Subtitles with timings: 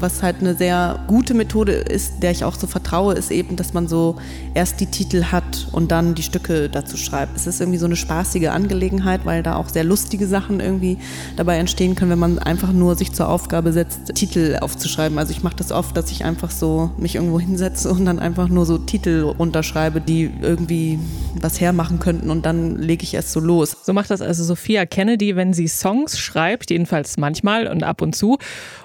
[0.00, 3.74] Was halt eine sehr gute Methode ist, der ich auch so vertraue, ist eben, dass
[3.74, 4.16] man so
[4.54, 7.36] erst die Titel hat und dann die Stücke dazu schreibt.
[7.36, 10.98] Es ist irgendwie so eine spaßige Angelegenheit, weil da auch sehr lustige Sachen irgendwie
[11.36, 15.18] dabei entstehen können, wenn man einfach nur sich zur Aufgabe setzt, Titel aufzuschreiben.
[15.18, 18.48] Also ich mache das oft, dass ich einfach so mich irgendwo hinsetze und dann einfach
[18.48, 20.98] nur so Titel runterschreibe, die irgendwie
[21.40, 23.76] was hermachen könnten und dann lege ich erst so los.
[23.82, 28.14] So macht das also Sophia Kennedy, wenn sie Songs schreibt, jedenfalls manchmal und ab und
[28.14, 28.38] zu.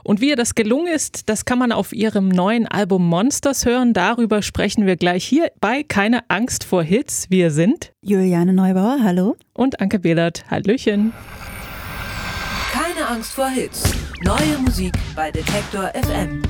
[0.03, 3.93] Und wie ihr das gelungen ist, das kann man auf ihrem neuen Album Monsters hören.
[3.93, 7.27] Darüber sprechen wir gleich hier bei Keine Angst vor Hits.
[7.29, 9.35] Wir sind Juliane Neubauer, hallo.
[9.53, 11.13] Und Anke Behlert, Hallöchen.
[12.71, 13.93] Keine Angst vor Hits.
[14.23, 16.41] Neue Musik bei Detektor FM.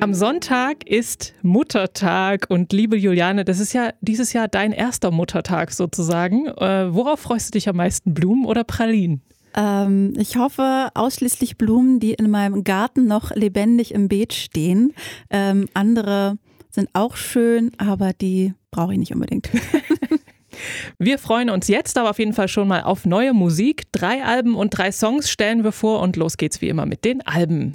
[0.00, 5.72] Am Sonntag ist Muttertag und liebe Juliane, das ist ja dieses Jahr dein erster Muttertag
[5.72, 6.46] sozusagen.
[6.46, 9.22] Äh, worauf freust du dich am meisten, Blumen oder Pralinen?
[9.54, 14.94] Ähm, ich hoffe ausschließlich Blumen, die in meinem Garten noch lebendig im Beet stehen.
[15.30, 16.38] Ähm, andere
[16.70, 19.50] sind auch schön, aber die brauche ich nicht unbedingt.
[20.98, 23.84] Wir freuen uns jetzt aber auf jeden Fall schon mal auf neue Musik.
[23.92, 27.24] Drei Alben und drei Songs stellen wir vor und los geht's wie immer mit den
[27.26, 27.72] Alben.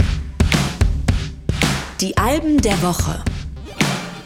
[2.02, 3.24] Die Alben der Woche.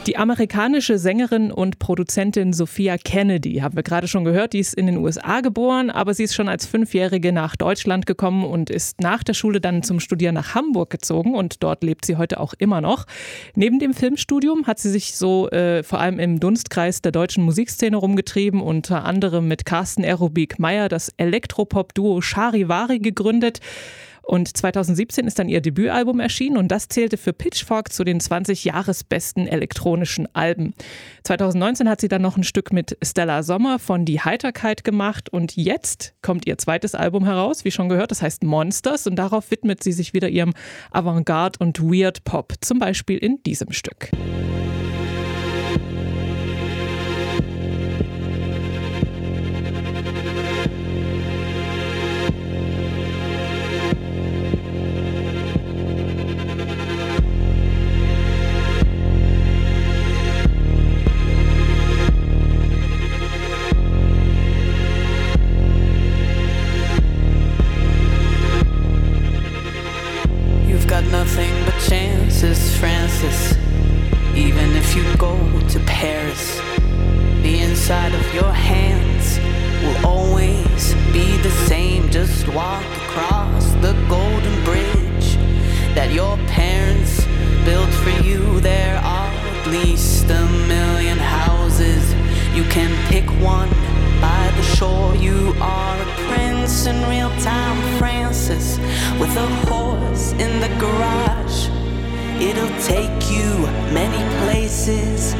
[0.07, 4.85] Die amerikanische Sängerin und Produzentin Sophia Kennedy, haben wir gerade schon gehört, die ist in
[4.85, 9.21] den USA geboren, aber sie ist schon als Fünfjährige nach Deutschland gekommen und ist nach
[9.21, 12.79] der Schule dann zum Studieren nach Hamburg gezogen und dort lebt sie heute auch immer
[12.79, 13.05] noch.
[13.53, 17.97] Neben dem Filmstudium hat sie sich so äh, vor allem im Dunstkreis der deutschen Musikszene
[17.97, 23.59] rumgetrieben, unter anderem mit Carsten Aerobik Meyer das Elektropop-Duo Charivari gegründet.
[24.27, 28.65] Und 2017 ist dann ihr Debütalbum erschienen und das zählte für Pitchfork zu den 20
[28.65, 30.73] Jahresbesten elektronischen Alben.
[31.23, 35.55] 2019 hat sie dann noch ein Stück mit Stella Sommer von Die Heiterkeit gemacht und
[35.55, 39.81] jetzt kommt ihr zweites Album heraus, wie schon gehört, das heißt Monsters und darauf widmet
[39.81, 40.53] sie sich wieder ihrem
[40.91, 44.11] Avantgarde und Weird Pop, zum Beispiel in diesem Stück.
[83.17, 85.37] Cross the golden bridge
[85.95, 87.25] that your parents
[87.65, 88.59] built for you.
[88.59, 92.13] There are at least a million houses.
[92.53, 93.71] You can pick one
[94.21, 95.15] by the shore.
[95.15, 98.77] You are a prince in real time, Francis,
[99.17, 101.69] with a horse in the garage.
[102.39, 103.49] It'll take you
[103.97, 105.33] many places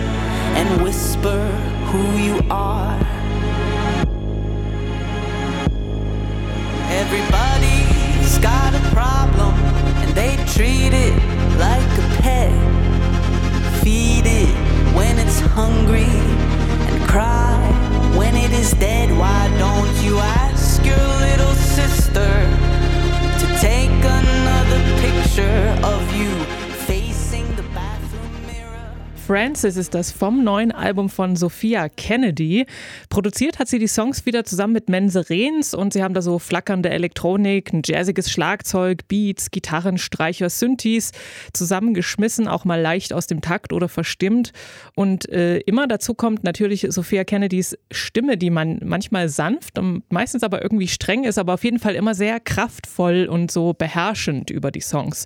[0.57, 1.45] and whisper
[1.91, 2.97] who you are.
[6.89, 7.46] Everybody
[10.57, 11.13] Treat it
[11.59, 12.51] like a pet.
[13.83, 14.49] Feed it
[14.95, 16.09] when it's hungry
[16.89, 17.61] and cry
[18.17, 19.15] when it is dead.
[19.19, 22.31] Why don't you ask your little sister
[23.39, 26.56] to take another picture of you?
[29.75, 32.65] Ist das vom neuen Album von Sophia Kennedy.
[33.09, 36.39] Produziert hat sie die Songs wieder zusammen mit Mense Rehns und sie haben da so
[36.39, 41.11] flackernde Elektronik, ein jazziges Schlagzeug, Beats, Gitarren, Streicher, Synthes
[41.51, 44.53] zusammengeschmissen, auch mal leicht aus dem Takt oder verstimmt.
[44.95, 50.43] Und äh, immer dazu kommt natürlich Sophia Kennedys Stimme, die man manchmal sanft und meistens
[50.43, 54.71] aber irgendwie streng ist, aber auf jeden Fall immer sehr kraftvoll und so beherrschend über
[54.71, 55.25] die Songs.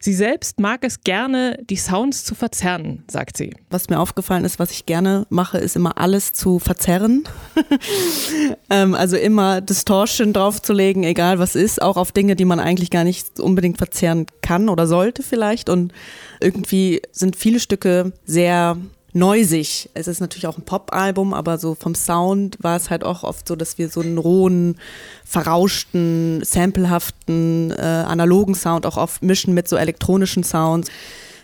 [0.00, 3.54] Sie selbst mag es gerne, die Sounds zu verzerren, sagt sie.
[3.70, 7.24] Was mir aufgefallen ist, was ich gerne mache, ist immer alles zu verzerren.
[8.70, 13.04] ähm, also immer Distortion draufzulegen, egal was ist, auch auf Dinge, die man eigentlich gar
[13.04, 15.70] nicht unbedingt verzerren kann oder sollte vielleicht.
[15.70, 15.92] Und
[16.40, 18.76] irgendwie sind viele Stücke sehr
[19.12, 19.90] neusig.
[19.94, 23.48] Es ist natürlich auch ein Pop-Album, aber so vom Sound war es halt auch oft
[23.48, 24.76] so, dass wir so einen rohen,
[25.24, 30.90] verrauschten, samplehaften, äh, analogen Sound auch oft mischen mit so elektronischen Sounds.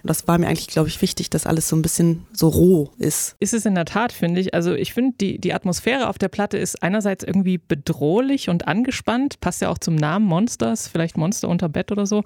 [0.05, 2.91] Und das war mir eigentlich, glaube ich, wichtig, dass alles so ein bisschen so roh
[2.99, 3.37] ist.
[3.41, 4.53] Ist es in der Tat, finde ich.
[4.53, 9.41] Also ich finde, die, die Atmosphäre auf der Platte ist einerseits irgendwie bedrohlich und angespannt.
[9.41, 12.23] Passt ja auch zum Namen Monsters, vielleicht Monster unter Bett oder so.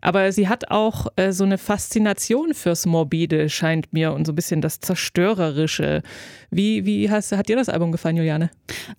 [0.00, 4.36] Aber sie hat auch äh, so eine Faszination fürs Morbide, scheint mir, und so ein
[4.36, 6.02] bisschen das Zerstörerische.
[6.50, 8.50] Wie, wie hast, hat dir das Album gefallen, Juliane?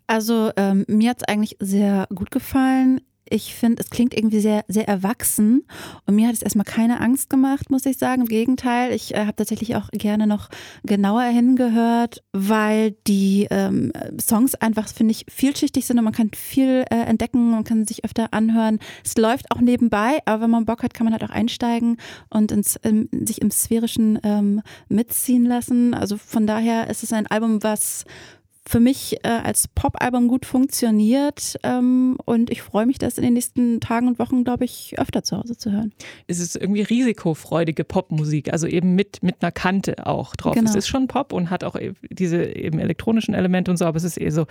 [0.06, 4.64] Also ähm, mir hat es eigentlich sehr gut gefallen ich finde, es klingt irgendwie sehr,
[4.68, 5.66] sehr erwachsen
[6.06, 8.24] und mir hat es erstmal keine Angst gemacht, muss ich sagen.
[8.24, 10.50] Im Gegenteil, ich äh, habe tatsächlich auch gerne noch
[10.84, 16.86] genauer hingehört, weil die ähm, Songs einfach, finde ich, vielschichtig sind und man kann viel
[16.90, 18.80] äh, entdecken, man kann sich öfter anhören.
[19.04, 21.98] Es läuft auch nebenbei, aber wenn man Bock hat, kann man halt auch einsteigen
[22.30, 25.94] und ins, im, sich im Sphärischen ähm, mitziehen lassen.
[25.94, 28.06] Also von daher ist es ein Album, was
[28.66, 33.34] für mich äh, als Pop-Album gut funktioniert ähm, und ich freue mich, das in den
[33.34, 35.92] nächsten Tagen und Wochen, glaube ich, öfter zu Hause zu hören.
[36.28, 40.56] Es ist irgendwie risikofreudige Popmusik, also eben mit, mit einer Kante auch drauf.
[40.56, 40.70] Genau.
[40.70, 43.98] Es ist schon Pop und hat auch e-, diese eben elektronischen Elemente und so, aber
[43.98, 44.46] es ist eher so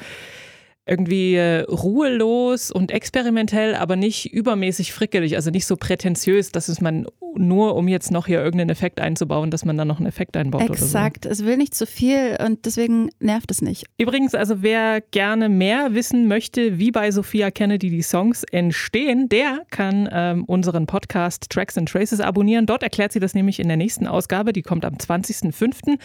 [0.85, 6.81] irgendwie äh, ruhelos und experimentell, aber nicht übermäßig frickelig, also nicht so prätentiös, dass es
[6.81, 10.37] man nur, um jetzt noch hier irgendeinen Effekt einzubauen, dass man dann noch einen Effekt
[10.37, 10.63] einbaut.
[10.63, 11.31] Exakt, so.
[11.31, 13.87] es will nicht zu viel und deswegen nervt es nicht.
[13.97, 19.63] Übrigens, also wer gerne mehr wissen möchte, wie bei Sophia Kennedy die Songs entstehen, der
[19.71, 22.67] kann ähm, unseren Podcast Tracks and Traces abonnieren.
[22.67, 25.99] Dort erklärt sie das nämlich in der nächsten Ausgabe, die kommt am 20.05.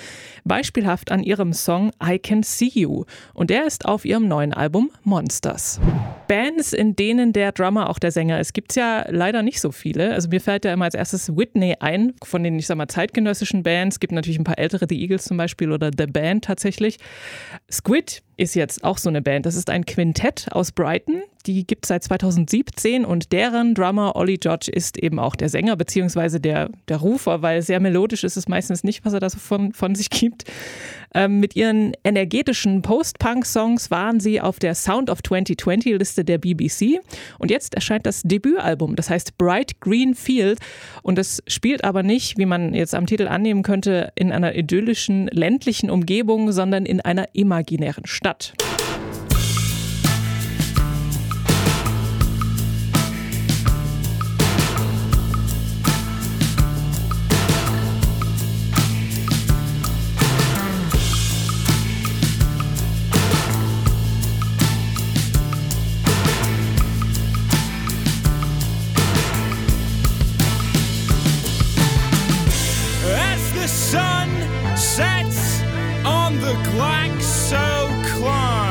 [0.45, 3.06] Beispielhaft an ihrem Song I Can See You.
[3.33, 5.80] Und der ist auf ihrem neuen Album Album Monsters.
[6.28, 9.72] Bands, in denen der Drummer auch der Sänger ist, gibt es ja leider nicht so
[9.72, 10.14] viele.
[10.14, 13.64] Also mir fällt ja immer als erstes Whitney ein, von den, ich sag mal, zeitgenössischen
[13.64, 13.96] Bands.
[13.96, 16.98] Es gibt natürlich ein paar ältere, The Eagles zum Beispiel oder The Band tatsächlich.
[17.72, 19.45] Squid ist jetzt auch so eine Band.
[19.45, 21.24] Das ist ein Quintett aus Brighton.
[21.48, 25.75] Die gibt es seit 2017 und deren Drummer Ollie George ist eben auch der Sänger
[25.75, 29.39] beziehungsweise der, der Rufer, weil sehr melodisch ist es meistens nicht, was er da so
[29.39, 30.44] von, von sich gibt.
[31.13, 37.00] Ähm, mit ihren energetischen Post-Punk-Songs waren sie auf der Sound of 2020-Liste der BBC
[37.40, 40.60] und jetzt erscheint das Debütalbum, das heißt Bright Green Field
[41.01, 45.28] und das spielt aber nicht, wie man jetzt am Titel annehmen könnte, in einer idyllischen
[45.28, 48.26] ländlichen Umgebung, sondern in einer imaginären Stadt.
[48.27, 48.51] Stadt.
[76.42, 78.67] the clank so clank.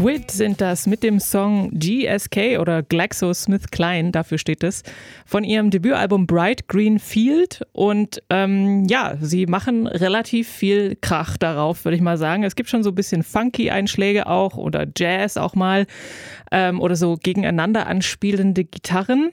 [0.00, 4.82] Squid sind das mit dem Song GSK oder GlaxoSmithKline, dafür steht es,
[5.26, 7.66] von ihrem Debütalbum Bright Green Field.
[7.72, 12.44] Und ähm, ja, sie machen relativ viel Krach darauf, würde ich mal sagen.
[12.44, 15.86] Es gibt schon so ein bisschen Funky-Einschläge auch oder Jazz auch mal
[16.50, 19.32] ähm, oder so gegeneinander anspielende Gitarren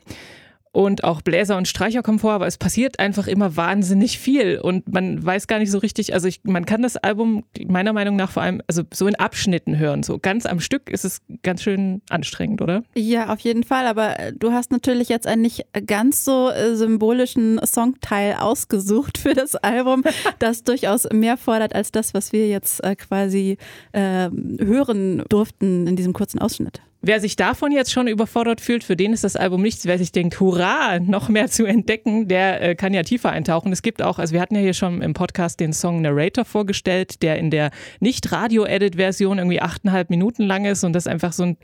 [0.77, 4.88] und auch Bläser und Streicher kommen vor, aber es passiert einfach immer wahnsinnig viel und
[4.93, 8.29] man weiß gar nicht so richtig, also ich, man kann das Album meiner Meinung nach
[8.29, 12.03] vor allem also so in Abschnitten hören, so ganz am Stück ist es ganz schön
[12.12, 12.84] anstrengend, oder?
[12.93, 16.75] Ja, auf jeden Fall, aber äh, du hast natürlich jetzt einen nicht ganz so äh,
[16.75, 20.03] symbolischen Songteil ausgesucht für das Album,
[20.38, 23.57] das durchaus mehr fordert als das, was wir jetzt äh, quasi
[23.93, 24.29] äh,
[24.60, 26.81] hören durften in diesem kurzen Ausschnitt.
[27.01, 29.86] Wer sich davon jetzt schon überfordert fühlt, für den ist das Album nichts.
[29.86, 33.72] Wer sich denkt, hurra, noch mehr zu entdecken, der äh, kann ja tiefer eintauchen.
[33.72, 37.22] Es gibt auch, also wir hatten ja hier schon im Podcast den Song Narrator vorgestellt,
[37.22, 41.58] der in der nicht Radio-Edit-Version irgendwie achteinhalb Minuten lang ist und das einfach so ein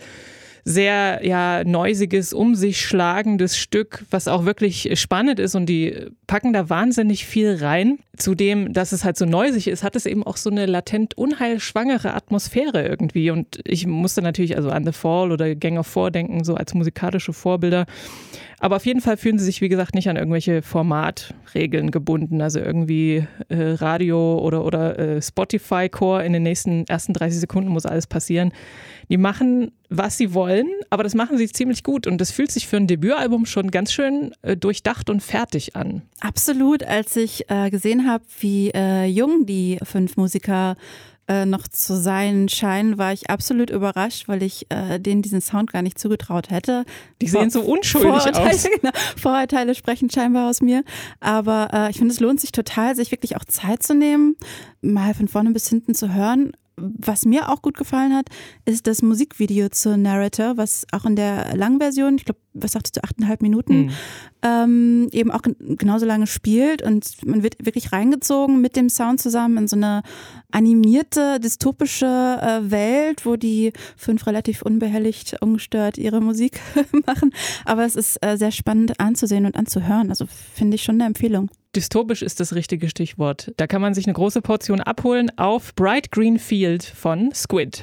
[0.66, 6.54] sehr ja neusiges, um sich schlagendes Stück, was auch wirklich spannend ist und die packen
[6.54, 8.00] da wahnsinnig viel rein.
[8.18, 12.14] Zudem, dass es halt so neusig ist, hat es eben auch so eine latent unheilschwangere
[12.14, 16.44] Atmosphäre irgendwie und ich musste natürlich also an The Fall oder Gang of Four denken,
[16.44, 17.86] so als musikalische Vorbilder.
[18.64, 22.42] Aber auf jeden Fall fühlen sie sich, wie gesagt, nicht an irgendwelche Formatregeln gebunden.
[22.42, 27.86] Also irgendwie äh, Radio oder, oder äh, Spotify-Core in den nächsten ersten 30 Sekunden muss
[27.86, 28.54] alles passieren.
[29.10, 32.08] Die machen, was sie wollen, aber das machen sie ziemlich gut.
[32.08, 36.02] Und das fühlt sich für ein Debütalbum schon ganz schön äh, durchdacht und fertig an.
[36.22, 36.86] Absolut.
[36.86, 40.78] Als ich äh, gesehen habe, wie äh, jung die fünf Musiker
[41.28, 45.72] äh, noch zu sein scheinen, war ich absolut überrascht, weil ich äh, denen diesen Sound
[45.72, 46.86] gar nicht zugetraut hätte.
[47.22, 48.68] Die sehen so unschuldig Vorurteile, aus.
[48.82, 50.84] Genau, Vorurteile sprechen scheinbar aus mir.
[51.20, 54.36] Aber äh, ich finde, es lohnt sich total, sich wirklich auch Zeit zu nehmen,
[54.82, 58.30] mal von vorne bis hinten zu hören was mir auch gut gefallen hat,
[58.66, 62.98] ist das Musikvideo zur Narrator, was auch in der langen Version, ich glaube, was sagtest
[62.98, 63.90] du, achteinhalb Minuten, Mhm.
[64.44, 69.20] ähm, eben auch gen- genauso lange spielt und man wird wirklich reingezogen mit dem Sound
[69.22, 70.04] zusammen in so eine
[70.52, 76.60] animierte, dystopische äh, Welt, wo die fünf relativ unbehelligt, ungestört ihre Musik
[77.08, 77.34] machen.
[77.66, 80.10] Aber es ist äh, sehr spannend anzusehen und anzuhören.
[80.10, 81.50] Also finde ich schon eine Empfehlung.
[81.76, 83.52] Dystopisch ist das richtige Stichwort.
[83.58, 87.82] Da kann man sich eine große Portion abholen auf Bright Green Field von Squid.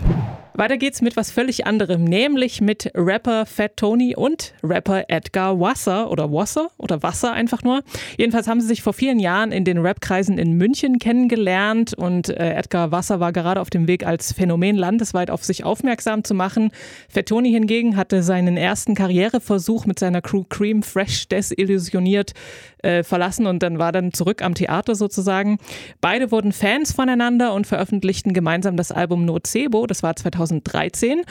[0.54, 6.10] Weiter geht's mit was völlig anderem, nämlich mit Rapper Fat Tony und Rapper Edgar Wasser
[6.10, 7.82] oder Wasser oder Wasser einfach nur.
[8.18, 12.54] Jedenfalls haben sie sich vor vielen Jahren in den Rapkreisen in München kennengelernt und äh,
[12.54, 16.72] Edgar Wasser war gerade auf dem Weg als Phänomen landesweit auf sich aufmerksam zu machen.
[17.08, 22.32] Fat Tony hingegen hatte seinen ersten Karriereversuch mit seiner Crew Cream Fresh desillusioniert
[22.82, 25.58] äh, verlassen und dann war dann zurück am Theater sozusagen.
[26.00, 31.22] Beide wurden Fans voneinander und veröffentlichten gemeinsam das Album Nocebo, das war 2013.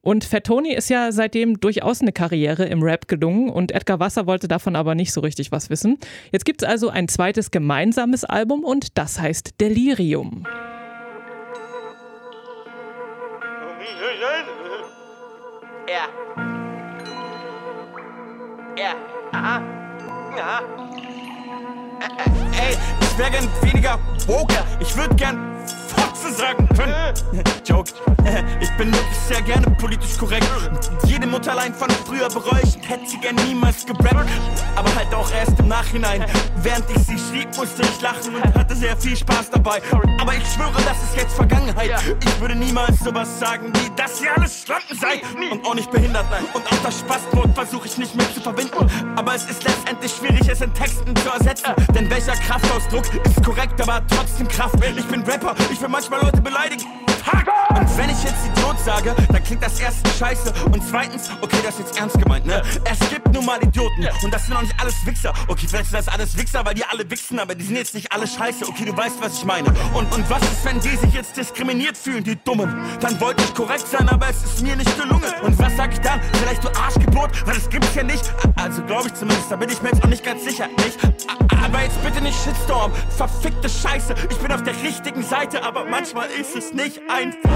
[0.00, 4.26] Und Fat Tony ist ja seitdem durchaus eine Karriere im Rap gelungen und Edgar Wasser
[4.26, 5.98] wollte davon aber nicht so richtig was wissen.
[6.32, 10.44] Jetzt gibt es also ein zweites gemeinsames Album und das heißt Delirium.
[15.88, 16.08] Ja.
[18.76, 18.94] Ja.
[19.32, 19.62] Aha.
[20.36, 20.87] Ja.
[22.00, 24.54] Ey, ich wär gern weniger woke.
[24.80, 27.14] Ich würd gern Fotze sagen können.
[27.64, 27.90] Joke.
[28.60, 30.46] Ich bin wirklich sehr gerne politisch korrekt.
[31.04, 34.28] Jede Mutterlein von früher bereue ich hätte sie gern niemals gerappt.
[34.76, 36.24] Aber halt auch erst im Nachhinein.
[36.62, 39.80] Während ich sie schrieb, musste ich lachen und hatte sehr viel Spaß dabei.
[40.20, 41.90] Aber ich schwöre, das ist jetzt Vergangenheit.
[42.24, 45.22] Ich würde niemals sowas sagen wie, dass ihr alles Schlampen seid.
[45.50, 46.26] Und auch nicht behindert.
[46.54, 48.90] Und auch das Spaßbrot versuche ich nicht mehr zu verbinden.
[49.16, 51.72] Aber es ist letztendlich schwierig, es in Texten zu ersetzen.
[51.94, 54.74] Denn welcher Kraftausdruck ist korrekt, aber trotzdem Kraft.
[54.96, 57.07] Ich bin Rapper, ich will manchmal Leute beleidigen.
[57.70, 61.78] Und wenn ich jetzt Idiot sage, dann klingt das erstens scheiße und zweitens, okay, das
[61.78, 62.62] ist jetzt ernst gemeint, ne?
[62.84, 65.32] Es gibt nun mal Idioten und das sind auch nicht alles Wichser.
[65.46, 68.10] Okay, vielleicht sind das alles Wichser, weil die alle wichsen, aber die sind jetzt nicht
[68.12, 68.66] alle scheiße.
[68.66, 69.68] Okay, du weißt, was ich meine.
[69.94, 72.74] Und, und was ist, wenn die sich jetzt diskriminiert fühlen, die Dummen?
[73.00, 75.32] Dann wollte ich korrekt sein, aber es ist mir nicht gelungen.
[75.42, 76.20] Und was sag ich dann?
[76.40, 78.32] Vielleicht du Arschgeburt, weil das gibt's ja nicht.
[78.56, 80.98] Also glaube ich zumindest, da bin ich mir jetzt auch nicht ganz sicher, nicht?
[81.62, 84.14] Aber jetzt bitte nicht Shitstorm, verfickte Scheiße.
[84.30, 87.50] Ich bin auf der richtigen Seite, aber manchmal ist es nicht einfach.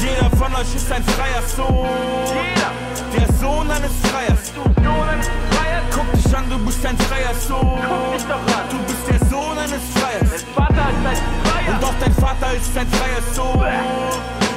[0.00, 1.88] Jeder von euch ist ein freier Sohn.
[2.26, 2.72] Jeder.
[3.16, 4.52] Der Sohn eines Freiers.
[4.54, 5.84] Du Sohn eines Freiers.
[5.90, 7.78] Guck dich an, du bist ein freier Sohn.
[7.88, 8.64] Guck dich doch an.
[8.70, 10.44] Du bist der Sohn eines Freiers.
[10.44, 11.74] Dein Vater ist ein Freier.
[11.74, 13.64] Und auch dein Vater ist ein freier Sohn.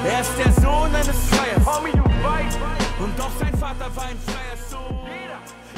[0.03, 1.65] Er ist der Sohn eines Freiers.
[1.65, 2.59] Homie, du weißt.
[2.99, 4.81] Und auch sein Vater war ein freier Sohn.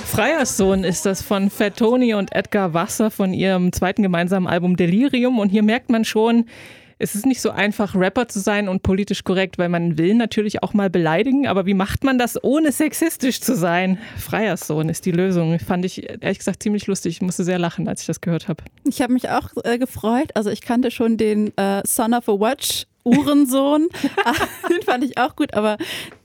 [0.05, 4.75] Freier Sohn ist das von Fat Tony und Edgar Wasser von ihrem zweiten gemeinsamen Album
[4.75, 5.39] Delirium.
[5.39, 6.45] Und hier merkt man schon,
[6.99, 10.63] es ist nicht so einfach, Rapper zu sein und politisch korrekt, weil man will natürlich
[10.63, 13.97] auch mal beleidigen, aber wie macht man das, ohne sexistisch zu sein?
[14.17, 15.59] Freier Sohn ist die Lösung.
[15.59, 17.15] Fand ich ehrlich gesagt ziemlich lustig.
[17.15, 18.63] Ich musste sehr lachen, als ich das gehört habe.
[18.85, 20.31] Ich habe mich auch äh, gefreut.
[20.35, 22.85] Also ich kannte schon den äh, Son of a Watch.
[23.03, 23.87] Uhrensohn,
[24.25, 24.33] Ah,
[24.69, 25.77] den fand ich auch gut, aber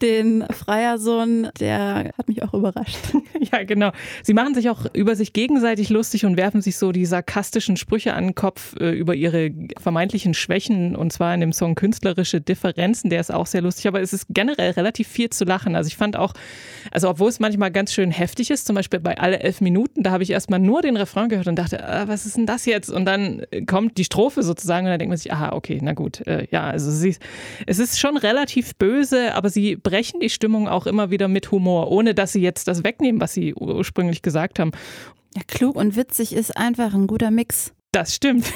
[0.03, 2.99] den Freiersohn, der hat mich auch überrascht.
[3.53, 3.93] Ja, genau.
[4.23, 8.13] Sie machen sich auch über sich gegenseitig lustig und werfen sich so die sarkastischen Sprüche
[8.13, 13.11] an den Kopf äh, über ihre vermeintlichen Schwächen und zwar in dem Song Künstlerische Differenzen.
[13.11, 15.77] Der ist auch sehr lustig, aber es ist generell relativ viel zu lachen.
[15.77, 16.35] Also ich fand auch,
[16.91, 20.11] also obwohl es manchmal ganz schön heftig ist, zum Beispiel bei alle elf Minuten, da
[20.11, 22.91] habe ich erstmal nur den Refrain gehört und dachte, ah, was ist denn das jetzt?
[22.91, 26.27] Und dann kommt die Strophe sozusagen und dann denkt man sich, aha, okay, na gut,
[26.27, 27.17] äh, ja, also sie,
[27.67, 31.91] es ist schon relativ böse, aber sie brechen die Stimmung auch immer wieder mit Humor,
[31.91, 34.73] ohne dass sie jetzt das wegnehmen, was sie ursprünglich gesagt haben.
[35.35, 37.73] Ja, klug und witzig ist einfach ein guter Mix.
[37.93, 38.47] Das stimmt.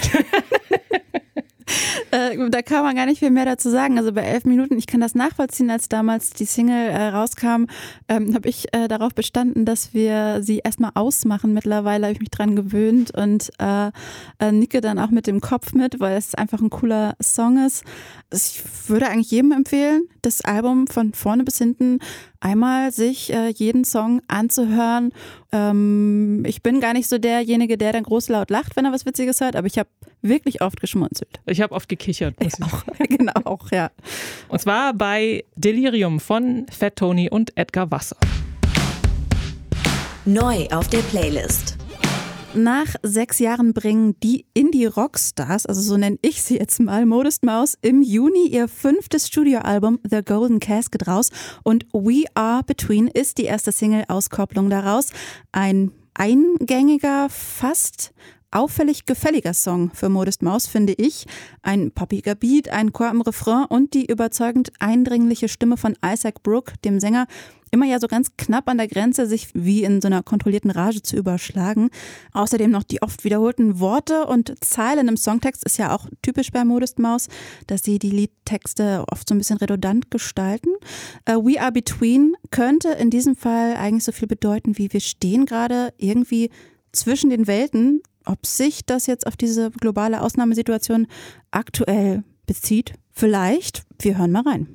[2.11, 3.99] äh, da kann man gar nicht viel mehr dazu sagen.
[3.99, 7.67] Also bei elf Minuten, ich kann das nachvollziehen, als damals die Single äh, rauskam,
[8.09, 11.55] ähm, habe ich äh, darauf bestanden, dass wir sie erstmal ausmachen.
[11.55, 13.91] Mittlerweile habe ich mich dran gewöhnt und äh,
[14.39, 17.85] äh, nicke dann auch mit dem Kopf mit, weil es einfach ein cooler Song ist.
[18.33, 21.99] Ich würde eigentlich jedem empfehlen, das Album von vorne bis hinten
[22.43, 25.13] einmal sich äh, jeden Song anzuhören.
[25.53, 29.07] Ähm, ich bin gar nicht so derjenige, der dann groß laut lacht, wenn er was
[29.07, 29.89] Witziges hört, aber ich habe
[30.23, 31.41] wirklich oft geschmunzelt.
[31.47, 32.43] Ich habe oft gekichert.
[32.43, 33.91] Muss ich auch, genau, auch, ja.
[34.49, 38.17] Und zwar bei Delirium von Fat Tony und Edgar Wasser.
[40.25, 41.77] Neu auf der Playlist.
[42.55, 47.79] Nach sechs Jahren bringen die Indie-Rockstars, also so nenne ich sie jetzt mal, Modest Mouse,
[47.81, 51.31] im Juni ihr fünftes Studioalbum The Golden Casket raus
[51.63, 55.13] und We Are Between ist die erste Single-Auskopplung daraus.
[55.53, 58.13] Ein eingängiger, fast
[58.53, 61.27] auffällig gefälliger Song für Modest Maus, finde ich.
[61.63, 66.75] Ein poppiger Beat, ein Chor im Refrain und die überzeugend eindringliche Stimme von Isaac Brooke,
[66.85, 67.27] dem Sänger,
[67.73, 71.03] immer ja so ganz knapp an der Grenze, sich wie in so einer kontrollierten Rage
[71.03, 71.89] zu überschlagen.
[72.33, 76.65] Außerdem noch die oft wiederholten Worte und Zeilen im Songtext ist ja auch typisch bei
[76.65, 77.29] Modest Maus,
[77.67, 80.71] dass sie die Liedtexte oft so ein bisschen redundant gestalten.
[81.29, 85.47] Uh, We Are Between könnte in diesem Fall eigentlich so viel bedeuten, wie wir stehen
[85.47, 86.51] gerade irgendwie
[86.93, 88.03] zwischen den Welten.
[88.25, 91.07] Ob sich das jetzt auf diese globale Ausnahmesituation
[91.51, 92.95] aktuell bezieht?
[93.11, 93.85] Vielleicht.
[94.01, 94.69] Wir hören mal rein.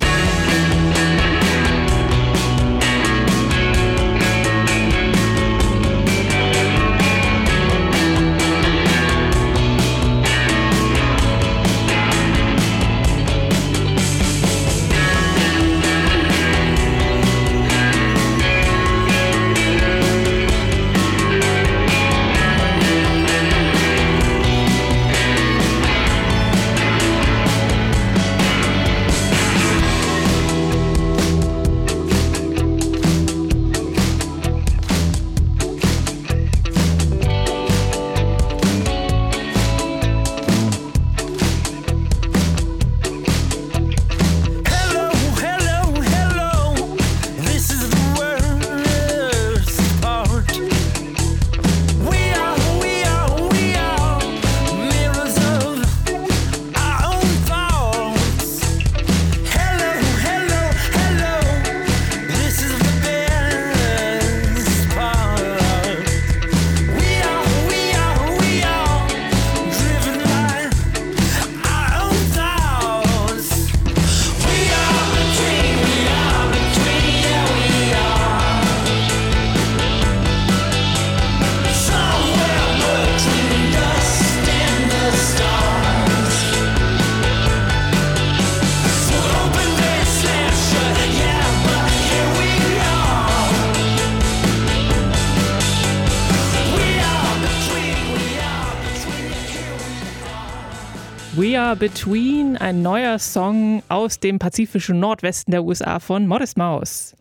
[101.38, 107.14] Between, ein neuer Song aus dem pazifischen Nordwesten der USA von Modest Mouse.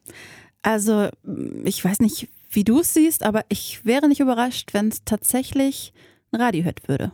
[0.64, 1.10] Also,
[1.64, 5.94] ich weiß nicht, wie du es siehst, aber ich wäre nicht überrascht, wenn es tatsächlich
[6.32, 7.12] ein Radiohit würde.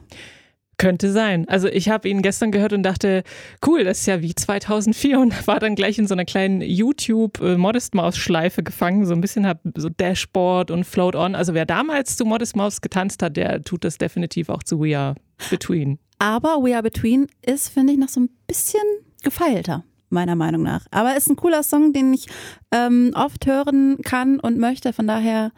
[0.77, 1.45] Könnte sein.
[1.49, 3.23] Also ich habe ihn gestern gehört und dachte,
[3.65, 7.41] cool, das ist ja wie 2004 und war dann gleich in so einer kleinen YouTube
[7.41, 11.35] äh, Modest Maus Schleife gefangen, so ein bisschen hab so Dashboard und Float On.
[11.35, 14.97] Also wer damals zu Modest Maus getanzt hat, der tut das definitiv auch zu We
[14.97, 15.15] Are
[15.49, 15.99] Between.
[16.23, 18.79] Aber We Are Between ist, finde ich, noch so ein bisschen
[19.23, 20.85] gefeilter meiner Meinung nach.
[20.89, 22.27] Aber ist ein cooler Song, den ich
[22.71, 24.93] ähm, oft hören kann und möchte.
[24.93, 25.51] Von daher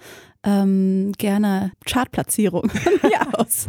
[0.43, 2.71] ähm, gerne Chartplatzierung
[3.33, 3.67] aus.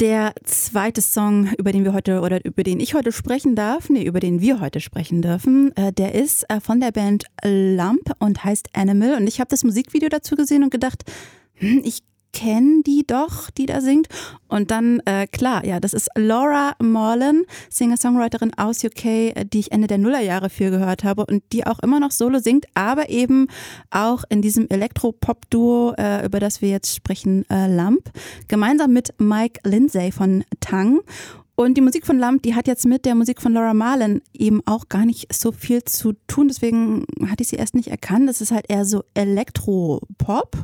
[0.00, 4.04] Der zweite Song, über den wir heute oder über den ich heute sprechen darf, nee,
[4.04, 8.44] über den wir heute sprechen dürfen, äh, der ist äh, von der Band Lump und
[8.44, 9.16] heißt Animal.
[9.16, 11.02] Und ich habe das Musikvideo dazu gesehen und gedacht,
[11.56, 12.00] hm, ich
[12.32, 14.08] kenne die doch, die da singt.
[14.48, 19.72] Und dann, äh, klar, ja, das ist Laura Morlan, Singer-Songwriterin aus UK, äh, die ich
[19.72, 23.46] Ende der Nullerjahre viel gehört habe und die auch immer noch solo singt, aber eben
[23.90, 28.10] auch in diesem Elektro-Pop-Duo, äh, über das wir jetzt sprechen, äh, Lump,
[28.48, 31.00] gemeinsam mit Mike Lindsay von Tang.
[31.60, 34.62] Und die Musik von Lamp, die hat jetzt mit der Musik von Laura Marlin eben
[34.64, 36.48] auch gar nicht so viel zu tun.
[36.48, 38.30] Deswegen hatte ich sie erst nicht erkannt.
[38.30, 40.56] Das ist halt eher so Elektro-Pop,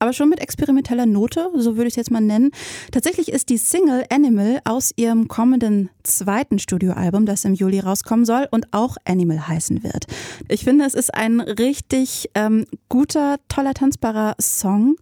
[0.00, 2.50] aber schon mit experimenteller Note, so würde ich es jetzt mal nennen.
[2.90, 8.48] Tatsächlich ist die Single Animal aus ihrem kommenden zweiten Studioalbum, das im Juli rauskommen soll
[8.50, 10.06] und auch Animal heißen wird.
[10.48, 14.96] Ich finde, es ist ein richtig ähm, guter, toller, tanzbarer Song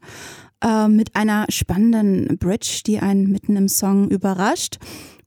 [0.63, 4.77] äh, mit einer spannenden Bridge, die einen mitten im Song überrascht.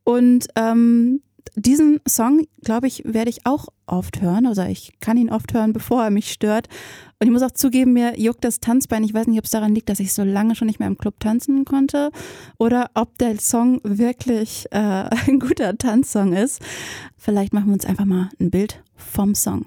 [0.03, 1.21] Und ähm,
[1.55, 4.45] diesen Song, glaube ich, werde ich auch oft hören.
[4.45, 6.67] Also ich kann ihn oft hören, bevor er mich stört.
[7.19, 9.03] Und ich muss auch zugeben, mir juckt das Tanzbein.
[9.03, 10.97] Ich weiß nicht, ob es daran liegt, dass ich so lange schon nicht mehr im
[10.97, 12.11] Club tanzen konnte
[12.57, 14.77] oder ob der Song wirklich äh,
[15.27, 16.61] ein guter Tanzsong ist.
[17.17, 19.65] Vielleicht machen wir uns einfach mal ein Bild vom Song.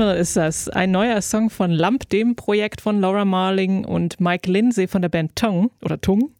[0.00, 4.50] Animal ist das, ein neuer Song von Lump, dem Projekt von Laura Marling und Mike
[4.50, 6.30] Lindsay von der Band Tung oder Tung.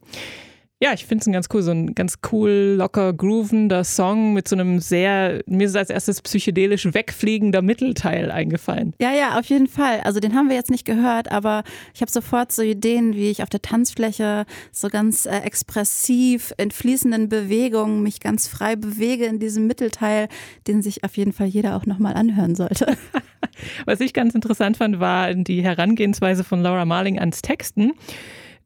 [0.83, 4.57] Ja, ich finde es ganz cool, so ein ganz cool, locker groovender Song mit so
[4.57, 8.95] einem sehr, mir ist als erstes psychedelisch wegfliegender Mittelteil eingefallen.
[8.99, 10.01] Ja, ja, auf jeden Fall.
[10.01, 13.43] Also den haben wir jetzt nicht gehört, aber ich habe sofort so Ideen, wie ich
[13.43, 19.39] auf der Tanzfläche so ganz äh, expressiv in fließenden Bewegungen mich ganz frei bewege in
[19.39, 20.29] diesem Mittelteil,
[20.67, 22.97] den sich auf jeden Fall jeder auch nochmal anhören sollte.
[23.85, 27.93] Was ich ganz interessant fand, war die Herangehensweise von Laura Marling ans Texten.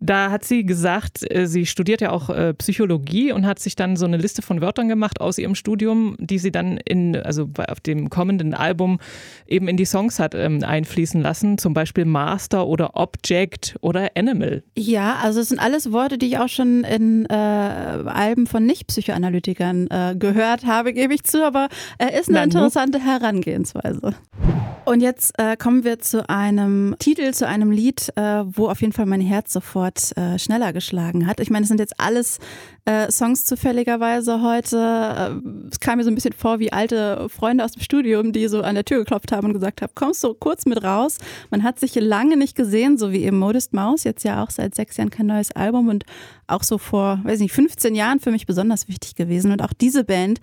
[0.01, 3.97] Da hat sie gesagt, äh, sie studiert ja auch äh, Psychologie und hat sich dann
[3.97, 7.81] so eine Liste von Wörtern gemacht aus ihrem Studium, die sie dann in, also auf
[7.81, 8.99] dem kommenden Album
[9.47, 11.59] eben in die Songs hat ähm, einfließen lassen.
[11.59, 14.63] Zum Beispiel Master oder Object oder Animal.
[14.77, 19.89] Ja, also es sind alles Worte, die ich auch schon in äh, Alben von Nicht-Psychoanalytikern
[19.89, 22.45] äh, gehört habe, gebe ich zu, aber er ist eine Nanu.
[22.47, 24.15] interessante Herangehensweise.
[24.85, 28.93] Und jetzt äh, kommen wir zu einem Titel, zu einem Lied, äh, wo auf jeden
[28.93, 31.40] Fall mein Herz sofort Rekord äh, schneller geschlagen hat.
[31.40, 32.38] Ich meine, es sind jetzt alles
[32.85, 34.77] äh, Songs zufälligerweise heute.
[34.77, 38.49] Äh, es kam mir so ein bisschen vor wie alte Freunde aus dem Studium, die
[38.49, 41.18] so an der Tür geklopft haben und gesagt haben, kommst du kurz mit raus?
[41.51, 44.75] Man hat sich lange nicht gesehen, so wie eben Modest Mouse, jetzt ja auch seit
[44.75, 46.05] sechs Jahren kein neues Album und
[46.47, 49.53] auch so vor, weiß nicht, 15 Jahren für mich besonders wichtig gewesen.
[49.53, 50.40] Und auch diese Band,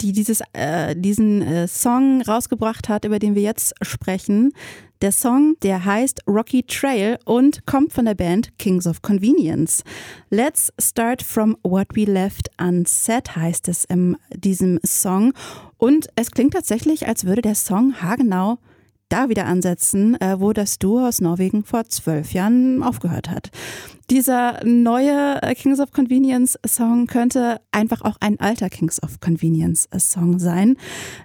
[0.00, 4.52] die dieses, äh, diesen äh, Song rausgebracht hat, über den wir jetzt sprechen.
[5.02, 9.82] Der Song, der heißt Rocky Trail und kommt von der Band Kings of Convenience.
[10.30, 15.32] Let's start from what we left unsaid heißt es in diesem Song.
[15.76, 18.58] Und es klingt tatsächlich, als würde der Song haargenau
[19.08, 23.50] da wieder ansetzen, äh, wo das Duo aus Norwegen vor zwölf Jahren aufgehört hat.
[24.10, 29.88] Dieser neue äh, Kings of Convenience Song könnte einfach auch ein alter Kings of Convenience
[29.96, 30.76] Song sein.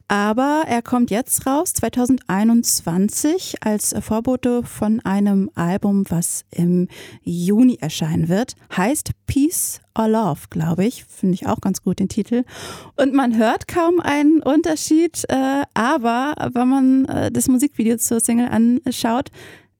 [0.07, 6.87] Aber er kommt jetzt raus, 2021, als Vorbote von einem Album, was im
[7.23, 8.53] Juni erscheinen wird.
[8.75, 11.03] Heißt Peace or Love, glaube ich.
[11.05, 12.43] Finde ich auch ganz gut den Titel.
[12.95, 18.49] Und man hört kaum einen Unterschied, äh, aber wenn man äh, das Musikvideo zur Single
[18.49, 19.31] anschaut,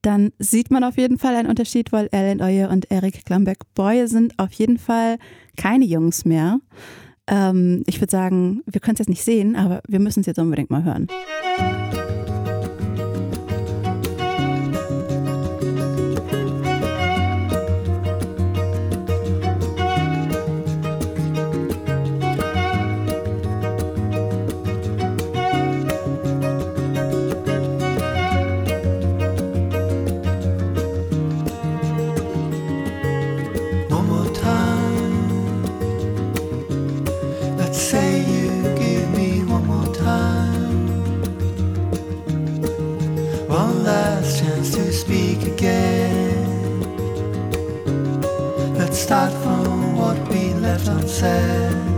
[0.02, 4.38] dann sieht man auf jeden Fall einen Unterschied, weil Ellen Oye und Eric Klambeck-Boy sind
[4.38, 5.18] auf jeden Fall
[5.56, 6.60] keine Jungs mehr.
[7.26, 10.38] Ähm, ich würde sagen, wir können es jetzt nicht sehen, aber wir müssen es jetzt
[10.38, 11.08] unbedingt mal hören.
[37.78, 40.88] Say you give me one more time.
[43.46, 46.80] One last chance to speak again.
[48.76, 51.97] Let's start from what we left unsaid.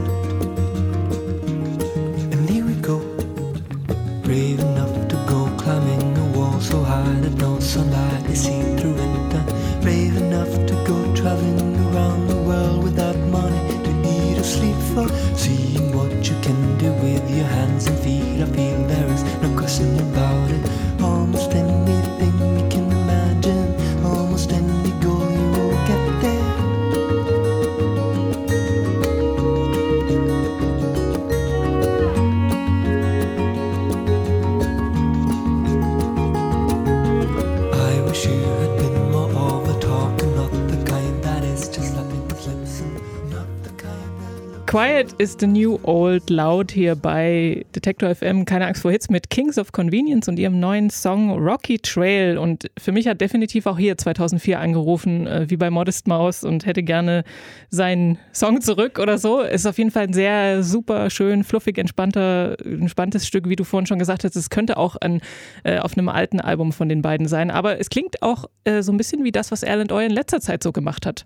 [44.70, 48.44] Quiet is the new old laut hier bei Detector FM.
[48.44, 52.38] Keine Angst vor Hits mit Kings of Convenience und ihrem neuen Song Rocky Trail.
[52.38, 56.66] Und für mich hat definitiv auch hier 2004 angerufen, äh, wie bei Modest Mouse und
[56.66, 57.24] hätte gerne
[57.68, 59.40] seinen Song zurück oder so.
[59.40, 63.88] Ist auf jeden Fall ein sehr super schön, fluffig, entspannter, entspanntes Stück, wie du vorhin
[63.88, 64.36] schon gesagt hast.
[64.36, 65.20] Es könnte auch ein,
[65.64, 67.50] äh, auf einem alten Album von den beiden sein.
[67.50, 70.40] Aber es klingt auch äh, so ein bisschen wie das, was Alan Oy in letzter
[70.40, 71.24] Zeit so gemacht hat.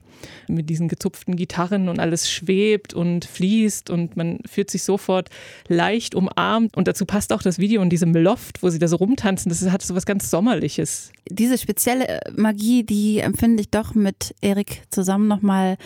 [0.48, 5.28] Mit diesen gezupften Gitarren und alles schwebt und fließt und man fühlt sich sofort
[5.68, 6.76] leicht umarmt.
[6.76, 9.48] Und dazu passt auch das Video in diesem Loft, wo sie da so rumtanzen.
[9.48, 11.12] Das hat so was ganz Sommerliches.
[11.28, 15.76] Diese spezielle äh, Magie, die empfinde ich doch mit Erik zusammen nochmal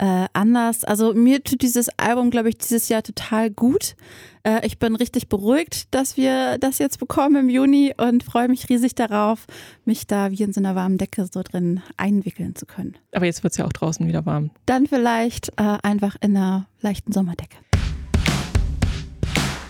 [0.00, 0.84] äh, anders.
[0.84, 3.96] Also mir tut dieses Album, glaube ich, dieses Jahr total gut.
[4.44, 8.70] Äh, ich bin richtig beruhigt, dass wir das jetzt bekommen im Juni und freue mich
[8.70, 9.46] riesig darauf,
[9.84, 12.96] mich da wie in so einer warmen Decke so drin einwickeln zu können.
[13.12, 14.50] Aber jetzt wird es ja auch draußen wieder warm.
[14.64, 17.58] Dann vielleicht äh, einfach in einer leichten Sommerdecke.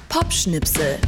[0.09, 0.99] Popschnipsel.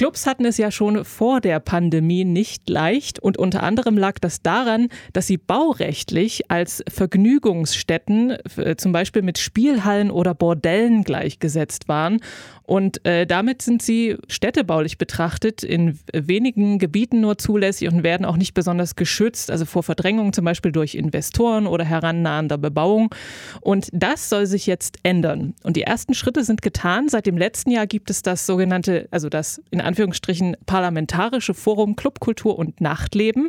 [0.00, 4.40] Clubs hatten es ja schon vor der Pandemie nicht leicht und unter anderem lag das
[4.40, 12.22] daran, dass sie baurechtlich als Vergnügungsstätten, äh, zum Beispiel mit Spielhallen oder Bordellen gleichgesetzt waren.
[12.70, 18.36] Und äh, damit sind sie städtebaulich betrachtet in wenigen Gebieten nur zulässig und werden auch
[18.36, 23.12] nicht besonders geschützt, also vor Verdrängung zum Beispiel durch Investoren oder herannahender Bebauung.
[23.60, 25.54] Und das soll sich jetzt ändern.
[25.64, 27.08] Und die ersten Schritte sind getan.
[27.08, 32.56] Seit dem letzten Jahr gibt es das sogenannte, also das in Anführungsstrichen parlamentarische Forum Clubkultur
[32.56, 33.48] und Nachtleben.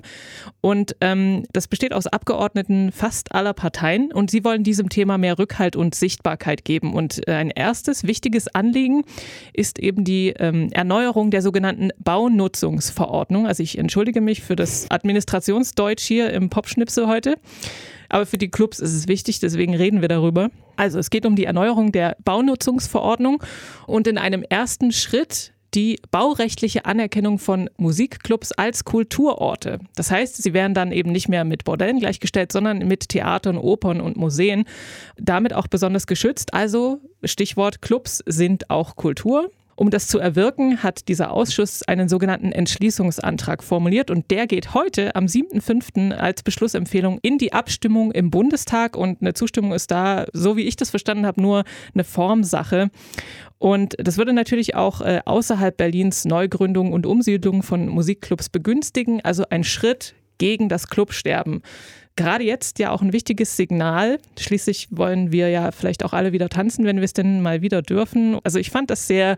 [0.62, 5.38] Und ähm, das besteht aus Abgeordneten fast aller Parteien und sie wollen diesem Thema mehr
[5.38, 6.96] Rückhalt und Sichtbarkeit geben.
[6.96, 9.04] Und äh, ein erstes wichtiges Anliegen
[9.54, 13.48] ist eben die ähm, Erneuerung der sogenannten Baunutzungsverordnung.
[13.48, 17.36] Also ich entschuldige mich für das Administrationsdeutsch hier im Popschnipsel heute.
[18.10, 20.50] Aber für die Clubs ist es wichtig, deswegen reden wir darüber.
[20.76, 23.42] Also es geht um die Erneuerung der Baunutzungsverordnung
[23.88, 29.80] und in einem ersten Schritt die baurechtliche Anerkennung von Musikclubs als Kulturorte.
[29.96, 34.02] Das heißt, sie werden dann eben nicht mehr mit Bordellen gleichgestellt, sondern mit Theatern, Opern
[34.02, 34.66] und Museen.
[35.18, 36.54] Damit auch besonders geschützt.
[36.54, 39.50] Also Stichwort Clubs sind auch Kultur.
[39.76, 45.16] Um das zu erwirken, hat dieser Ausschuss einen sogenannten Entschließungsantrag formuliert und der geht heute
[45.16, 46.12] am 7.5.
[46.12, 50.76] als Beschlussempfehlung in die Abstimmung im Bundestag und eine Zustimmung ist da, so wie ich
[50.76, 51.64] das verstanden habe, nur
[51.96, 52.92] eine Formsache.
[53.58, 59.46] Und das würde natürlich auch äh, außerhalb Berlins Neugründung und Umsiedlung von Musikclubs begünstigen, also
[59.50, 61.62] ein Schritt gegen das Clubsterben.
[62.16, 64.18] Gerade jetzt ja auch ein wichtiges Signal.
[64.40, 67.84] Schließlich wollen wir ja vielleicht auch alle wieder tanzen, wenn wir es denn mal wieder
[67.84, 68.40] dürfen.
[68.44, 69.38] Also ich fand das sehr,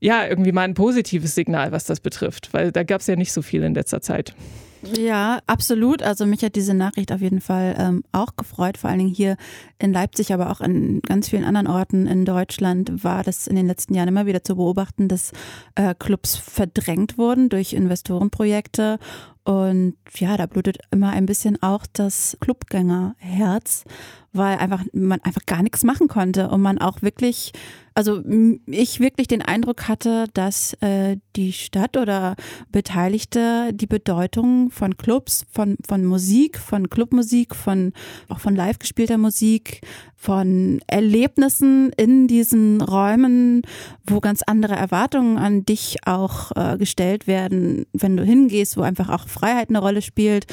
[0.00, 3.30] ja, irgendwie mal ein positives Signal, was das betrifft, weil da gab es ja nicht
[3.30, 4.34] so viel in letzter Zeit.
[4.82, 6.02] Ja, absolut.
[6.02, 8.78] Also mich hat diese Nachricht auf jeden Fall ähm, auch gefreut.
[8.78, 9.36] Vor allen Dingen hier
[9.78, 13.66] in Leipzig, aber auch in ganz vielen anderen Orten in Deutschland war das in den
[13.66, 15.32] letzten Jahren immer wieder zu beobachten, dass
[15.74, 18.98] äh, Clubs verdrängt wurden durch Investorenprojekte.
[19.44, 23.84] Und ja, da blutet immer ein bisschen auch das Clubgängerherz,
[24.32, 27.52] weil einfach man einfach gar nichts machen konnte und man auch wirklich,
[28.00, 28.22] also
[28.64, 32.34] ich wirklich den Eindruck hatte, dass äh, die Stadt oder
[32.72, 37.92] Beteiligte die Bedeutung von Clubs, von, von Musik, von Clubmusik, von
[38.30, 39.82] auch von live gespielter Musik,
[40.16, 43.60] von Erlebnissen in diesen Räumen,
[44.06, 49.10] wo ganz andere Erwartungen an dich auch äh, gestellt werden, wenn du hingehst, wo einfach
[49.10, 50.46] auch Freiheit eine Rolle spielt,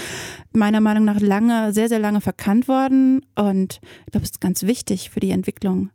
[0.52, 3.26] meiner Meinung nach lange, sehr, sehr lange verkannt worden.
[3.36, 5.92] Und ich glaube, es ist ganz wichtig für die Entwicklung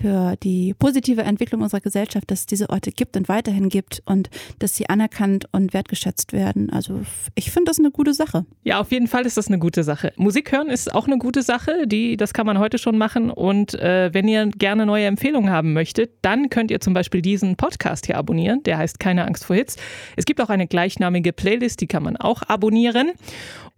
[0.00, 4.30] für die positive Entwicklung unserer Gesellschaft, dass es diese Orte gibt und weiterhin gibt und
[4.58, 6.70] dass sie anerkannt und wertgeschätzt werden.
[6.70, 7.00] Also
[7.34, 8.44] ich finde das eine gute Sache.
[8.64, 10.12] Ja, auf jeden Fall ist das eine gute Sache.
[10.16, 13.30] Musik hören ist auch eine gute Sache, die, das kann man heute schon machen.
[13.30, 17.56] Und äh, wenn ihr gerne neue Empfehlungen haben möchtet, dann könnt ihr zum Beispiel diesen
[17.56, 18.62] Podcast hier abonnieren.
[18.64, 19.76] Der heißt Keine Angst vor Hits.
[20.16, 23.12] Es gibt auch eine gleichnamige Playlist, die kann man auch abonnieren.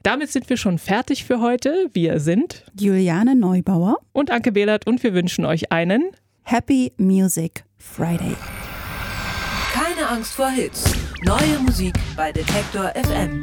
[0.02, 1.90] Damit sind wir schon fertig für heute.
[1.92, 6.10] Wir sind Juliane Neubauer und Anke Behlert und wir wünschen euch einen
[6.42, 8.34] Happy Music Friday.
[9.72, 10.94] Keine Angst vor Hits.
[11.22, 13.42] Neue Musik bei Detektor FM.